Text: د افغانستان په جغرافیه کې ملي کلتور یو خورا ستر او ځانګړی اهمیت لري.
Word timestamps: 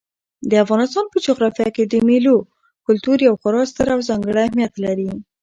د 0.49 0.51
افغانستان 0.63 1.05
په 1.09 1.17
جغرافیه 1.25 1.69
کې 1.75 1.83
ملي 2.09 2.35
کلتور 2.85 3.17
یو 3.27 3.33
خورا 3.41 3.63
ستر 3.71 3.87
او 3.95 3.99
ځانګړی 4.09 4.39
اهمیت 4.43 4.73
لري. 4.85 5.09